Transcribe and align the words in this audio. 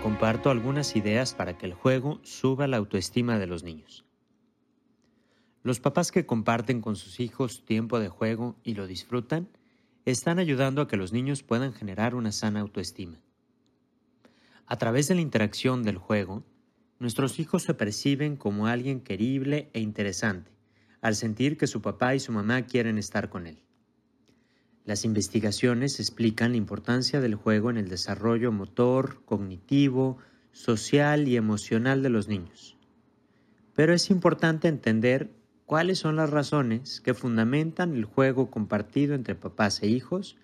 comparto 0.00 0.50
algunas 0.50 0.96
ideas 0.96 1.34
para 1.34 1.58
que 1.58 1.66
el 1.66 1.74
juego 1.74 2.20
suba 2.22 2.66
la 2.66 2.78
autoestima 2.78 3.38
de 3.38 3.46
los 3.46 3.64
niños. 3.64 4.04
Los 5.62 5.80
papás 5.80 6.12
que 6.12 6.26
comparten 6.26 6.80
con 6.80 6.96
sus 6.96 7.20
hijos 7.20 7.64
tiempo 7.64 7.98
de 7.98 8.08
juego 8.08 8.56
y 8.62 8.74
lo 8.74 8.86
disfrutan, 8.86 9.48
están 10.04 10.38
ayudando 10.38 10.82
a 10.82 10.88
que 10.88 10.96
los 10.96 11.12
niños 11.12 11.42
puedan 11.42 11.72
generar 11.72 12.14
una 12.14 12.32
sana 12.32 12.60
autoestima. 12.60 13.20
A 14.66 14.76
través 14.76 15.08
de 15.08 15.14
la 15.14 15.20
interacción 15.20 15.82
del 15.82 15.98
juego, 15.98 16.44
nuestros 16.98 17.38
hijos 17.38 17.62
se 17.62 17.74
perciben 17.74 18.36
como 18.36 18.66
alguien 18.66 19.00
querible 19.00 19.70
e 19.72 19.80
interesante, 19.80 20.50
al 21.00 21.14
sentir 21.14 21.56
que 21.56 21.66
su 21.66 21.82
papá 21.82 22.14
y 22.14 22.20
su 22.20 22.32
mamá 22.32 22.62
quieren 22.62 22.98
estar 22.98 23.28
con 23.28 23.46
él. 23.46 23.58
Las 24.84 25.06
investigaciones 25.06 25.98
explican 25.98 26.50
la 26.50 26.58
importancia 26.58 27.20
del 27.20 27.36
juego 27.36 27.70
en 27.70 27.78
el 27.78 27.88
desarrollo 27.88 28.52
motor, 28.52 29.22
cognitivo, 29.24 30.18
social 30.52 31.26
y 31.26 31.36
emocional 31.36 32.02
de 32.02 32.10
los 32.10 32.28
niños. 32.28 32.76
Pero 33.74 33.94
es 33.94 34.10
importante 34.10 34.68
entender 34.68 35.30
cuáles 35.64 35.98
son 35.98 36.16
las 36.16 36.28
razones 36.28 37.00
que 37.00 37.14
fundamentan 37.14 37.94
el 37.94 38.04
juego 38.04 38.50
compartido 38.50 39.14
entre 39.14 39.34
papás 39.34 39.82
e 39.82 39.88
hijos 39.88 40.36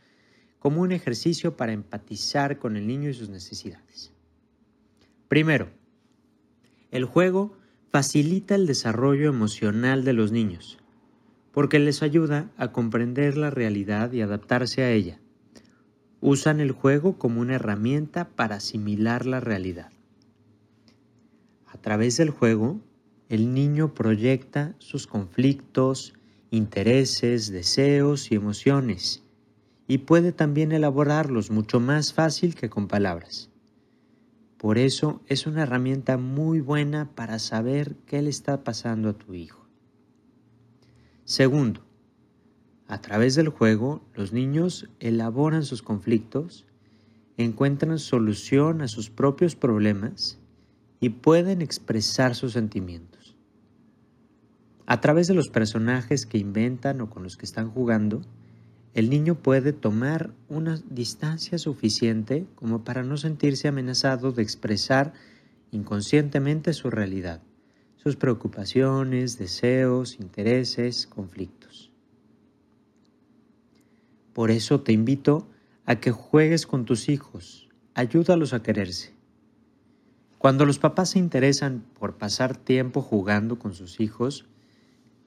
como 0.59 0.81
un 0.81 0.93
ejercicio 0.93 1.57
para 1.57 1.73
empatizar 1.73 2.59
con 2.59 2.77
el 2.77 2.87
niño 2.87 3.11
y 3.11 3.15
sus 3.15 3.29
necesidades. 3.29 4.11
Primero, 5.29 5.69
el 6.91 7.05
juego 7.05 7.59
facilita 7.91 8.55
el 8.55 8.67
desarrollo 8.67 9.29
emocional 9.29 10.03
de 10.03 10.15
los 10.15 10.33
niños 10.33 10.80
porque 11.53 11.79
les 11.79 12.03
ayuda 12.03 12.51
a 12.57 12.73
comprender 12.73 13.37
la 13.37 13.51
realidad 13.51 14.13
y 14.13 14.21
adaptarse 14.21 14.83
a 14.83 14.91
ella. 14.91 15.19
Usan 16.21 16.61
el 16.61 16.73
juego 16.73 17.19
como 17.19 17.41
una 17.41 17.55
herramienta 17.55 18.29
para 18.29 18.57
asimilar 18.57 19.27
la 19.27 19.41
realidad. 19.41 19.91
A 21.67 21.79
través 21.79 22.17
del 22.17 22.31
juego, 22.31 22.81
el 23.29 23.55
niño 23.55 23.95
proyecta 23.95 24.75
sus 24.79 25.07
conflictos, 25.07 26.15
intereses, 26.51 27.51
deseos 27.51 28.33
y 28.33 28.35
emociones 28.35 29.23
y 29.87 29.99
puede 29.99 30.33
también 30.33 30.73
elaborarlos 30.73 31.51
mucho 31.51 31.81
más 31.81 32.13
fácil 32.13 32.55
que 32.55 32.71
con 32.71 32.87
palabras. 32.87 33.51
Por 34.57 34.79
eso 34.79 35.21
es 35.27 35.47
una 35.47 35.63
herramienta 35.63 36.17
muy 36.17 36.61
buena 36.61 37.11
para 37.15 37.39
saber 37.39 37.97
qué 38.07 38.21
le 38.21 38.31
está 38.31 38.63
pasando 38.63 39.09
a 39.09 39.13
tu 39.15 39.35
hijo. 39.35 39.60
Segundo, 41.31 41.81
a 42.89 43.01
través 43.01 43.37
del 43.37 43.51
juego, 43.51 44.03
los 44.15 44.33
niños 44.33 44.89
elaboran 44.99 45.63
sus 45.63 45.81
conflictos, 45.81 46.67
encuentran 47.37 48.01
solución 48.01 48.83
a 48.83 48.89
sus 48.89 49.11
propios 49.11 49.55
problemas 49.55 50.41
y 50.99 51.11
pueden 51.11 51.63
expresar 51.63 52.35
sus 52.35 52.55
sentimientos. 52.55 53.37
A 54.87 55.01
través 55.01 55.29
de 55.29 55.35
los 55.35 55.51
personajes 55.51 56.27
que 56.27 56.39
inventan 56.39 57.01
o 57.01 57.11
con 57.11 57.23
los 57.23 57.37
que 57.37 57.47
están 57.47 57.71
jugando, 57.71 58.23
el 58.95 59.09
niño 59.09 59.37
puede 59.37 59.73
tomar 59.73 60.33
una 60.49 60.83
distancia 60.91 61.59
suficiente 61.59 62.45
como 62.57 62.83
para 62.83 63.05
no 63.05 63.17
sentirse 63.17 63.69
amenazado 63.69 64.33
de 64.33 64.43
expresar 64.43 65.13
inconscientemente 65.71 66.73
su 66.73 66.91
realidad 66.91 67.41
sus 68.03 68.17
preocupaciones, 68.17 69.37
deseos, 69.37 70.19
intereses, 70.21 71.07
conflictos. 71.07 71.91
Por 74.33 74.51
eso 74.51 74.81
te 74.81 74.93
invito 74.93 75.47
a 75.85 75.97
que 75.97 76.11
juegues 76.11 76.67
con 76.67 76.87
tus 76.87 77.11
hijos, 77.11 77.69
ayúdalos 77.93 78.55
a 78.55 78.63
quererse. 78.63 79.13
Cuando 80.39 80.65
los 80.65 80.79
papás 80.79 81.11
se 81.11 81.19
interesan 81.19 81.85
por 81.99 82.17
pasar 82.17 82.57
tiempo 82.57 83.03
jugando 83.03 83.59
con 83.59 83.75
sus 83.75 84.01
hijos, 84.01 84.47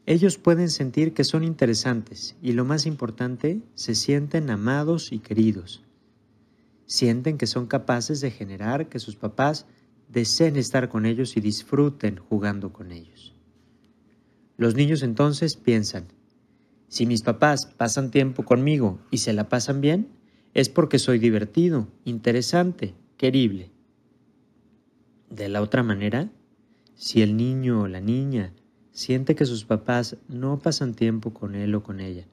ellos 0.08 0.40
pueden 0.40 0.72
sentir 0.72 1.14
que 1.14 1.26
son 1.26 1.44
interesantes 1.44 2.36
y 2.42 2.54
lo 2.54 2.66
más 2.66 2.88
importante, 2.88 3.62
se 3.76 3.94
sienten 3.94 4.50
amados 4.50 5.12
y 5.12 5.20
queridos. 5.20 5.84
Sienten 6.88 7.38
que 7.38 7.46
son 7.46 7.68
capaces 7.68 8.20
de 8.20 8.32
generar 8.32 8.90
que 8.90 8.98
sus 8.98 9.16
papás 9.16 9.68
deseen 10.10 10.56
estar 10.56 10.90
con 10.90 11.06
ellos 11.06 11.38
y 11.38 11.42
disfruten 11.42 12.18
jugando 12.18 12.72
con 12.72 12.92
ellos. 12.92 13.34
Los 14.58 14.76
niños 14.76 15.04
entonces 15.04 15.56
piensan, 15.56 16.06
si 16.88 17.06
mis 17.06 17.24
papás 17.24 17.66
pasan 17.66 18.12
tiempo 18.12 18.44
conmigo 18.44 19.00
y 19.10 19.18
se 19.18 19.34
la 19.34 19.50
pasan 19.50 19.82
bien, 19.82 20.10
es 20.54 20.70
porque 20.70 21.00
soy 21.00 21.18
divertido, 21.18 21.88
interesante, 22.06 22.94
querible. 23.18 23.72
De 25.30 25.50
la 25.50 25.62
otra 25.64 25.82
manera, 25.82 26.30
si 26.94 27.24
el 27.24 27.36
niño 27.36 27.82
o 27.82 27.88
la 27.88 28.00
niña 28.00 28.54
siente 28.92 29.34
que 29.34 29.46
sus 29.46 29.66
papás 29.66 30.18
no 30.28 30.60
pasan 30.60 30.94
tiempo 30.94 31.34
con 31.34 31.56
él 31.56 31.74
o 31.74 31.82
con 31.82 32.00
ella, 32.00 32.28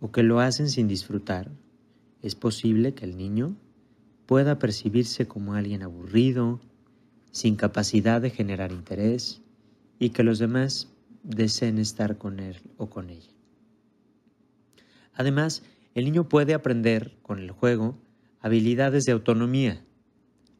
o 0.00 0.12
que 0.12 0.22
lo 0.22 0.38
hacen 0.38 0.68
sin 0.68 0.86
disfrutar, 0.86 1.50
es 2.22 2.36
posible 2.36 2.94
que 2.94 3.04
el 3.04 3.16
niño 3.16 3.56
pueda 4.26 4.60
percibirse 4.60 5.26
como 5.26 5.54
alguien 5.54 5.82
aburrido, 5.82 6.60
sin 7.32 7.56
capacidad 7.56 8.20
de 8.20 8.30
generar 8.30 8.72
interés 8.72 9.42
y 9.98 10.10
que 10.10 10.22
los 10.22 10.38
demás 10.38 10.88
deseen 11.22 11.78
estar 11.78 12.18
con 12.18 12.40
él 12.40 12.56
o 12.76 12.90
con 12.90 13.10
ella. 13.10 13.30
Además, 15.14 15.62
el 15.94 16.04
niño 16.04 16.28
puede 16.28 16.54
aprender 16.54 17.18
con 17.22 17.38
el 17.38 17.50
juego 17.50 17.98
habilidades 18.40 19.04
de 19.04 19.12
autonomía, 19.12 19.84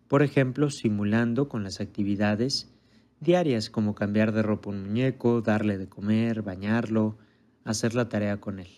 por 0.09 0.23
ejemplo, 0.23 0.71
simulando 0.71 1.49
con 1.49 1.65
las 1.65 1.81
actividades 1.81 2.73
diarias 3.21 3.71
como 3.71 3.95
cambiar 3.95 4.33
de 4.33 4.43
ropa 4.43 4.71
un 4.71 4.83
muñeco, 4.83 5.41
darle 5.41 5.79
de 5.79 5.89
comer, 5.89 6.43
bañarlo, 6.43 7.17
hacer 7.65 7.95
la 7.95 8.09
tarea 8.09 8.41
con 8.41 8.59
él. 8.59 8.71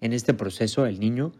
En 0.00 0.12
este 0.12 0.34
proceso 0.34 0.86
el 0.86 1.00
niño 1.00 1.32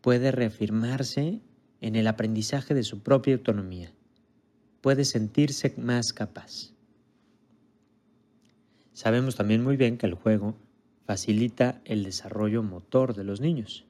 puede 0.00 0.30
reafirmarse 0.30 1.40
en 1.80 1.96
el 1.96 2.06
aprendizaje 2.06 2.74
de 2.74 2.82
su 2.82 3.02
propia 3.02 3.34
autonomía 3.34 3.92
puede 4.80 5.04
sentirse 5.04 5.74
más 5.76 6.12
capaz. 6.12 6.72
Sabemos 8.92 9.36
también 9.36 9.62
muy 9.62 9.76
bien 9.76 9.98
que 9.98 10.06
el 10.06 10.14
juego 10.14 10.56
facilita 11.06 11.80
el 11.84 12.04
desarrollo 12.04 12.62
motor 12.62 13.14
de 13.14 13.24
los 13.24 13.40
niños 13.40 13.84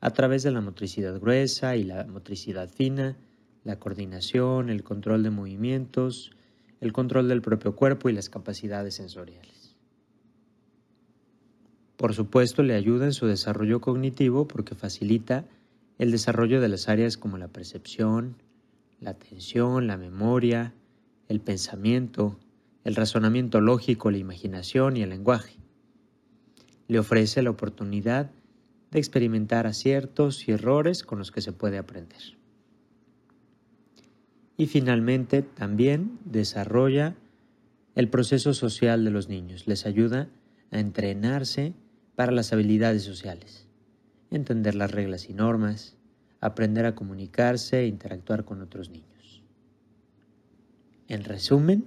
a 0.00 0.10
través 0.10 0.42
de 0.42 0.50
la 0.50 0.60
motricidad 0.60 1.18
gruesa 1.18 1.76
y 1.76 1.84
la 1.84 2.04
motricidad 2.04 2.68
fina, 2.68 3.16
la 3.64 3.78
coordinación, 3.78 4.68
el 4.68 4.84
control 4.84 5.22
de 5.22 5.30
movimientos, 5.30 6.30
el 6.82 6.92
control 6.92 7.26
del 7.26 7.40
propio 7.40 7.74
cuerpo 7.74 8.10
y 8.10 8.12
las 8.12 8.28
capacidades 8.28 8.96
sensoriales. 8.96 9.76
Por 11.96 12.12
supuesto, 12.12 12.62
le 12.62 12.74
ayuda 12.74 13.06
en 13.06 13.14
su 13.14 13.26
desarrollo 13.26 13.80
cognitivo 13.80 14.46
porque 14.46 14.74
facilita 14.74 15.46
el 15.98 16.10
desarrollo 16.10 16.60
de 16.60 16.68
las 16.68 16.90
áreas 16.90 17.16
como 17.16 17.38
la 17.38 17.48
percepción, 17.48 18.36
la 19.04 19.10
atención, 19.10 19.86
la 19.86 19.98
memoria, 19.98 20.72
el 21.28 21.40
pensamiento, 21.40 22.38
el 22.84 22.96
razonamiento 22.96 23.60
lógico, 23.60 24.10
la 24.10 24.16
imaginación 24.16 24.96
y 24.96 25.02
el 25.02 25.10
lenguaje. 25.10 25.58
Le 26.88 26.98
ofrece 26.98 27.42
la 27.42 27.50
oportunidad 27.50 28.30
de 28.90 28.98
experimentar 28.98 29.66
aciertos 29.66 30.48
y 30.48 30.52
errores 30.52 31.02
con 31.02 31.18
los 31.18 31.30
que 31.30 31.42
se 31.42 31.52
puede 31.52 31.76
aprender. 31.76 32.38
Y 34.56 34.66
finalmente 34.66 35.42
también 35.42 36.18
desarrolla 36.24 37.14
el 37.94 38.08
proceso 38.08 38.54
social 38.54 39.04
de 39.04 39.10
los 39.10 39.28
niños. 39.28 39.66
Les 39.66 39.84
ayuda 39.84 40.28
a 40.70 40.78
entrenarse 40.78 41.74
para 42.14 42.32
las 42.32 42.54
habilidades 42.54 43.02
sociales, 43.02 43.68
entender 44.30 44.74
las 44.74 44.92
reglas 44.92 45.28
y 45.28 45.34
normas, 45.34 45.96
aprender 46.44 46.84
a 46.84 46.94
comunicarse 46.94 47.80
e 47.80 47.86
interactuar 47.86 48.44
con 48.44 48.60
otros 48.60 48.90
niños. 48.90 49.42
En 51.08 51.24
resumen, 51.24 51.86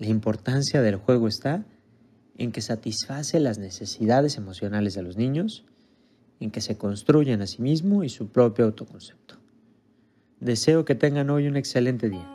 la 0.00 0.08
importancia 0.08 0.82
del 0.82 0.96
juego 0.96 1.28
está 1.28 1.64
en 2.36 2.50
que 2.50 2.60
satisface 2.60 3.38
las 3.38 3.58
necesidades 3.58 4.36
emocionales 4.36 4.94
de 4.94 5.02
los 5.02 5.16
niños, 5.16 5.64
en 6.40 6.50
que 6.50 6.60
se 6.60 6.76
construyen 6.76 7.40
a 7.40 7.46
sí 7.46 7.62
mismo 7.62 8.02
y 8.02 8.08
su 8.08 8.26
propio 8.26 8.64
autoconcepto. 8.64 9.36
Deseo 10.40 10.84
que 10.84 10.96
tengan 10.96 11.30
hoy 11.30 11.46
un 11.46 11.56
excelente 11.56 12.10
día. 12.10 12.28